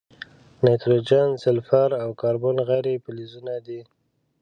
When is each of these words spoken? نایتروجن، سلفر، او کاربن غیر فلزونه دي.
نایتروجن، 0.63 1.29
سلفر، 1.43 1.89
او 2.03 2.09
کاربن 2.21 2.57
غیر 2.69 2.85
فلزونه 3.03 3.55
دي. 3.65 3.79